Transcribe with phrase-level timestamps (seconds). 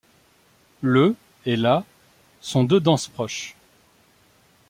[0.81, 1.15] Le'
[1.45, 1.85] et la'
[2.41, 3.55] sont deux danses proches.